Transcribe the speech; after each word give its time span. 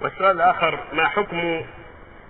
والسؤال 0.00 0.36
الآخر 0.36 0.78
ما 0.92 1.08
حكم 1.08 1.62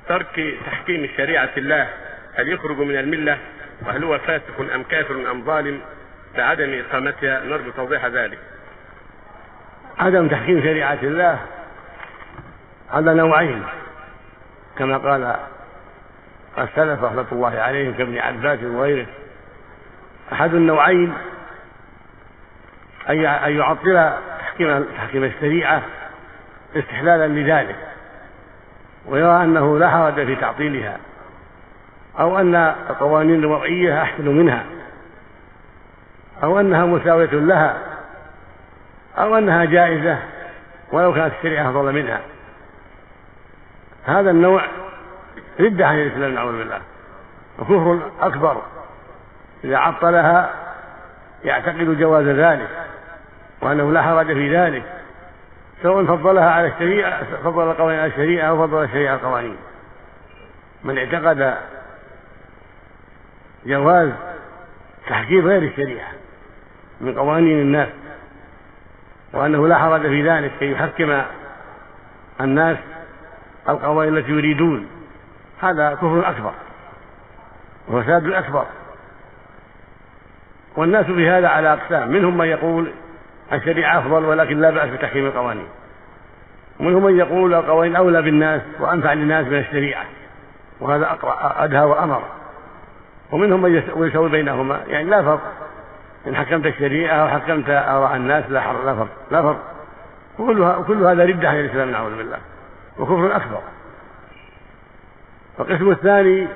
ترك 0.08 0.58
تحكيم 0.66 1.08
شريعة 1.16 1.50
الله؟ 1.56 1.88
هل 2.34 2.48
يخرج 2.48 2.78
من 2.78 2.96
الملة؟ 2.96 3.38
وهل 3.86 4.04
هو 4.04 4.18
فاسق 4.18 4.74
أم 4.74 4.82
كافر 4.82 5.30
أم 5.30 5.44
ظالم؟ 5.44 5.80
لعدم 6.36 6.82
إقامتها 6.88 7.44
نرجو 7.44 7.70
توضيح 7.70 8.06
ذلك. 8.06 8.38
عدم 9.98 10.28
تحكيم 10.28 10.60
شريعة 10.60 10.98
الله 11.02 11.38
على 12.90 13.14
نوعين 13.14 13.64
كما 14.78 14.98
قال 14.98 15.36
السلف 16.58 17.04
رحمة 17.04 17.26
الله 17.32 17.60
عليهم 17.60 17.94
كابن 17.94 18.18
عباس 18.18 18.58
وغيره. 18.62 19.06
أحد 20.32 20.54
النوعين 20.54 21.14
أن 23.08 23.56
يعطل 23.56 24.12
تحكيم 24.40 24.84
تحكيم 24.96 25.24
الشريعة 25.24 25.82
استحلالا 26.76 27.28
لذلك 27.28 27.76
ويرى 29.06 29.44
أنه 29.44 29.78
لا 29.78 29.90
حرج 29.90 30.14
في 30.14 30.36
تعطيلها 30.36 30.98
أو 32.18 32.38
أن 32.38 32.54
القوانين 32.90 33.38
الوضعية 33.38 34.02
أحسن 34.02 34.28
منها 34.28 34.64
أو 36.42 36.60
أنها 36.60 36.86
مساوية 36.86 37.30
لها 37.30 37.78
أو 39.18 39.38
أنها 39.38 39.64
جائزة 39.64 40.18
ولو 40.92 41.14
كانت 41.14 41.32
الشريعة 41.38 41.70
أفضل 41.70 41.92
منها. 41.92 42.20
هذا 44.06 44.30
النوع 44.30 44.62
ردة 45.60 45.86
عن 45.86 45.98
الإسلام 45.98 46.34
نعوذ 46.34 46.58
بالله. 46.58 46.80
وكفر 47.58 47.98
أكبر 48.20 48.62
إذا 49.64 49.76
عطلها 49.76 50.50
يعتقد 51.44 51.98
جواز 51.98 52.26
ذلك 52.26 52.68
وأنه 53.60 53.92
لا 53.92 54.02
حرج 54.02 54.26
في 54.26 54.56
ذلك. 54.56 54.97
سواء 55.82 56.04
فضلها 56.04 56.50
على 56.50 56.66
الشريعة 56.66 57.24
فضل 57.44 57.70
القوانين 57.70 58.00
على 58.00 58.10
الشريعة 58.10 58.48
أو 58.48 58.66
فضل 58.66 58.84
الشريعة 58.84 59.10
على 59.10 59.20
القوانين. 59.20 59.56
من 60.84 60.98
اعتقد 60.98 61.54
جواز 63.66 64.10
تحكيم 65.08 65.46
غير 65.46 65.62
الشريعة 65.62 66.08
من 67.00 67.18
قوانين 67.18 67.60
الناس 67.60 67.88
وأنه 69.32 69.68
لا 69.68 69.78
حرج 69.78 70.00
في 70.00 70.28
ذلك 70.28 70.52
كي 70.58 70.72
يحكم 70.72 71.22
الناس 72.40 72.78
القوانين 73.68 74.16
التي 74.16 74.30
يريدون. 74.30 74.86
هذا 75.62 75.94
كفر 75.94 76.28
أكبر 76.28 76.52
وفساد 77.88 78.30
أكبر. 78.30 78.66
والناس 80.76 81.06
في 81.06 81.30
هذا 81.30 81.48
على 81.48 81.72
أقسام 81.72 82.08
منهم 82.08 82.38
من 82.38 82.46
يقول 82.46 82.92
الشريعة 83.52 83.98
أفضل 83.98 84.24
ولكن 84.24 84.60
لا 84.60 84.70
بأس 84.70 84.90
بتحكيم 84.90 85.26
القوانين. 85.26 85.68
ومنهم 86.80 87.04
من 87.04 87.18
يقول 87.18 87.54
القوانين 87.54 87.96
أولى 87.96 88.22
بالناس 88.22 88.62
وأنفع 88.80 89.12
للناس 89.12 89.46
من 89.46 89.58
الشريعة 89.58 90.04
وهذا 90.80 91.04
أقرأ 91.10 91.64
أدهى 91.64 91.84
وأمر. 91.84 92.22
ومنهم 93.32 93.62
من 93.62 93.74
يسوي 93.74 94.28
بينهما 94.28 94.80
يعني 94.86 95.10
لا 95.10 95.22
فرق. 95.22 95.40
إن 96.26 96.36
حكمت 96.36 96.66
الشريعة 96.66 97.14
أو 97.14 97.28
حكمت 97.28 97.70
آراء 97.70 98.16
الناس 98.16 98.44
لا 98.48 98.60
حر 98.60 98.84
لا 98.84 98.94
فرق 98.94 99.08
لا 99.30 99.42
فرق. 99.42 99.60
وكل 100.78 101.02
هذا 101.02 101.24
ردة 101.24 101.48
عن 101.48 101.60
الإسلام 101.60 101.90
نعوذ 101.90 102.16
بالله. 102.16 102.38
وكفر 102.98 103.36
أكبر. 103.36 103.60
القسم 105.60 105.90
الثاني 105.90 106.46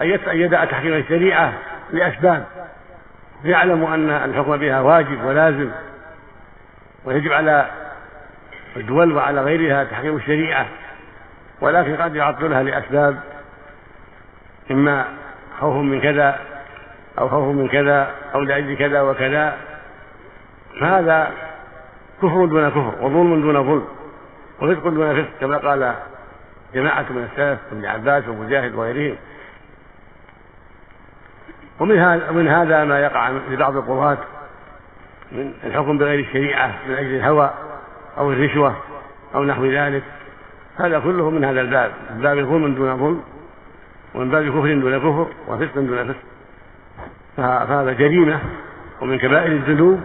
أن 0.00 0.20
يدع 0.26 0.64
تحكيم 0.64 0.94
الشريعة 0.94 1.52
لأسباب 1.92 2.44
يعلم 3.44 3.84
أن 3.84 4.10
الحكم 4.10 4.56
بها 4.56 4.80
واجب 4.80 5.24
ولازم. 5.24 5.70
ويجب 7.04 7.32
على 7.32 7.70
الدول 8.76 9.12
وعلى 9.12 9.40
غيرها 9.40 9.84
تحكيم 9.84 10.16
الشريعة 10.16 10.66
ولكن 11.60 11.96
قد 11.96 12.14
يعطلها 12.16 12.62
لأسباب 12.62 13.20
إما 14.70 15.04
خوف 15.60 15.74
من 15.74 16.00
كذا 16.00 16.40
أو 17.18 17.28
خوف 17.28 17.54
من 17.54 17.68
كذا 17.68 18.14
أو 18.34 18.40
لأجل 18.40 18.76
كذا 18.76 19.00
وكذا. 19.00 19.56
فهذا 20.80 21.32
كفر 22.22 22.46
دون 22.46 22.68
كفر 22.68 22.94
وظلم 23.00 23.40
دون 23.40 23.64
ظلم 23.64 23.86
وفسق 24.60 24.88
دون 24.88 25.22
فسق 25.22 25.30
كما 25.40 25.56
قال 25.56 25.94
جماعة 26.74 27.06
من 27.10 27.28
السلف 27.32 27.58
ابن 27.72 27.86
عباس 27.86 28.28
ومجاهد 28.28 28.74
وغيرهم. 28.74 29.16
ومن 31.80 32.48
هذا 32.48 32.84
ما 32.84 33.00
يقع 33.00 33.28
لبعض 33.28 33.76
القضاة 33.76 34.18
من 35.32 35.52
الحكم 35.64 35.98
بغير 35.98 36.20
الشريعة 36.20 36.74
من 36.88 36.94
أجل 36.94 37.14
الهوى 37.14 37.50
أو 38.18 38.32
الرشوة 38.32 38.76
أو 39.34 39.44
نحو 39.44 39.66
ذلك. 39.66 40.02
هذا 40.76 40.98
كله 40.98 41.30
من 41.30 41.44
هذا 41.44 41.60
الباب. 41.60 41.92
من 42.10 42.20
باب 42.22 42.36
ظلم 42.36 42.74
دون 42.74 42.96
ظلم 42.96 43.22
ومن 44.14 44.30
باب 44.30 44.48
كفر 44.48 44.74
دون 44.74 44.98
كفر 44.98 45.26
وفسق 45.48 45.74
دون 45.74 46.04
فسق. 46.04 46.16
فهذا 47.36 47.92
جريمة 47.92 48.40
ومن 49.00 49.18
كبائر 49.18 49.52
الذنوب 49.52 50.00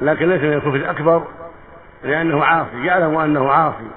لكن 0.00 0.28
ليس 0.28 0.42
من 0.42 0.52
الكفر 0.52 0.74
الأكبر 0.74 1.24
لأنه 2.04 2.44
عاصي. 2.44 2.84
يعلم 2.84 3.16
أنه 3.16 3.50
عاصي 3.52 3.88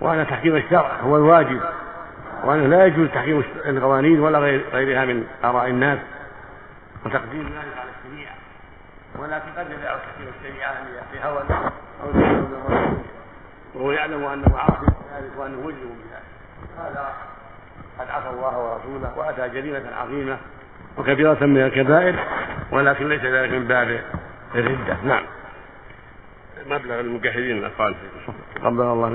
وأن 0.00 0.26
تحكيم 0.26 0.56
الشرع 0.56 1.00
هو 1.00 1.16
الواجب 1.16 1.60
وأنه 2.44 2.66
لا 2.66 2.86
يجوز 2.86 3.08
تحكيم 3.08 3.42
القوانين 3.66 4.20
ولا 4.20 4.38
غيرها 4.72 5.04
من 5.04 5.26
آراء 5.44 5.70
الناس. 5.70 5.98
وتقديم 7.06 7.42
ذلك 7.42 7.78
على 7.78 7.90
الشريعة. 7.90 8.34
ولكن 9.18 9.50
قد 9.56 9.66
يدع 9.70 9.96
تحكيم 9.96 10.32
الشريعة 10.38 10.74
لهوى 11.14 11.42
أو 12.02 12.08
وهو 13.74 13.92
يعلم 13.92 14.24
أنه 14.24 14.58
عاصي 14.58 14.86
بذلك 14.86 15.30
وأنه 15.38 15.60
مجرم 15.60 15.96
بذلك 15.98 16.22
هذا 16.78 17.12
قد 17.98 18.10
عصى 18.10 18.30
الله 18.30 18.58
ورسوله 18.58 19.18
وأتى 19.18 19.48
جريمة 19.48 19.82
عظيمة 19.96 20.38
وكبيرة 20.98 21.46
من 21.46 21.64
الكبائر 21.64 22.14
ولكن 22.70 23.08
ليس 23.08 23.22
ذلك 23.22 23.52
من 23.52 23.66
باب 23.66 24.00
الردة. 24.54 24.96
نعم. 25.04 25.22
مبلغ 26.66 27.00
المجاهدين 27.00 27.58
الأطفال 27.58 27.94
قبل 28.64 28.80
الله 28.80 29.08